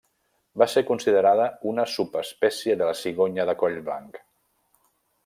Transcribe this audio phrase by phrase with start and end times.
[0.61, 4.19] Va ser considerada una subespècie de la cigonya de coll blanc.